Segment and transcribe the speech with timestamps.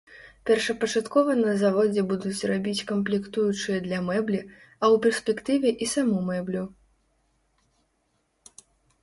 [0.49, 4.41] Першапачаткова на заводзе будуць рабіць камплектуючыя для мэблі,
[4.81, 6.63] а ў перспектыве і саму мэблю.